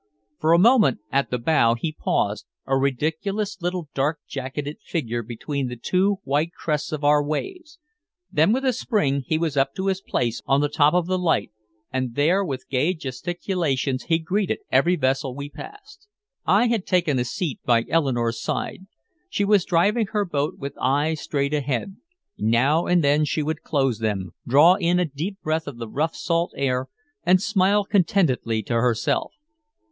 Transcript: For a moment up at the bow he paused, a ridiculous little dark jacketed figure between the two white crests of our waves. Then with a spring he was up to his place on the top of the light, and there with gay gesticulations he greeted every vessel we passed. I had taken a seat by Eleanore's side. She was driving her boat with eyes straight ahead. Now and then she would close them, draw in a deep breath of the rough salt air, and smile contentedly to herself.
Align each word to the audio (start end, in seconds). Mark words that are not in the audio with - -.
For 0.39 0.51
a 0.51 0.57
moment 0.57 0.97
up 0.97 1.05
at 1.11 1.29
the 1.29 1.37
bow 1.37 1.75
he 1.75 1.91
paused, 1.93 2.47
a 2.65 2.75
ridiculous 2.75 3.61
little 3.61 3.87
dark 3.93 4.17
jacketed 4.27 4.77
figure 4.83 5.21
between 5.21 5.67
the 5.67 5.75
two 5.75 6.17
white 6.23 6.53
crests 6.53 6.91
of 6.91 7.03
our 7.03 7.23
waves. 7.23 7.77
Then 8.31 8.51
with 8.51 8.65
a 8.65 8.73
spring 8.73 9.21
he 9.27 9.37
was 9.37 9.55
up 9.55 9.75
to 9.75 9.85
his 9.85 10.01
place 10.01 10.41
on 10.47 10.59
the 10.59 10.69
top 10.69 10.95
of 10.95 11.05
the 11.05 11.19
light, 11.19 11.51
and 11.93 12.15
there 12.15 12.43
with 12.43 12.67
gay 12.67 12.95
gesticulations 12.95 14.05
he 14.05 14.17
greeted 14.17 14.57
every 14.71 14.95
vessel 14.95 15.35
we 15.35 15.49
passed. 15.51 16.07
I 16.47 16.65
had 16.67 16.87
taken 16.87 17.19
a 17.19 17.23
seat 17.23 17.59
by 17.63 17.85
Eleanore's 17.87 18.41
side. 18.41 18.87
She 19.29 19.45
was 19.45 19.65
driving 19.65 20.07
her 20.07 20.25
boat 20.25 20.57
with 20.57 20.73
eyes 20.81 21.21
straight 21.21 21.53
ahead. 21.53 21.95
Now 22.39 22.87
and 22.87 23.03
then 23.03 23.23
she 23.23 23.43
would 23.43 23.61
close 23.61 23.99
them, 23.99 24.31
draw 24.47 24.77
in 24.77 24.99
a 24.99 25.05
deep 25.05 25.39
breath 25.43 25.67
of 25.67 25.77
the 25.77 25.87
rough 25.87 26.15
salt 26.15 26.53
air, 26.57 26.87
and 27.23 27.39
smile 27.39 27.83
contentedly 27.85 28.63
to 28.63 28.73
herself. 28.73 29.33